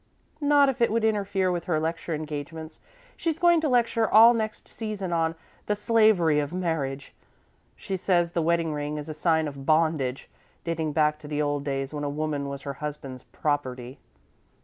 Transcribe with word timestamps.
"Not 0.41 0.67
if 0.67 0.81
it 0.81 0.91
would 0.91 1.03
interfere 1.05 1.51
with 1.51 1.65
her 1.65 1.79
lecture 1.79 2.15
engagements. 2.15 2.79
She's 3.15 3.37
going 3.37 3.61
to 3.61 3.69
lecture 3.69 4.09
all 4.09 4.33
next 4.33 4.67
season 4.67 5.13
on 5.13 5.35
'The 5.67 5.75
Slavery 5.75 6.39
of 6.39 6.51
Marriage.' 6.51 7.13
She 7.75 7.95
says 7.95 8.31
the 8.31 8.41
wedding 8.41 8.73
ring 8.73 8.97
is 8.97 9.09
a 9.09 9.13
sign 9.13 9.47
of 9.47 9.63
bondage, 9.67 10.27
dating 10.63 10.93
back 10.93 11.19
to 11.19 11.27
the 11.27 11.39
old 11.39 11.63
days 11.63 11.93
when 11.93 12.03
a 12.03 12.09
woman 12.09 12.49
was 12.49 12.63
her 12.63 12.73
husband's 12.81 13.25
property." 13.25 13.99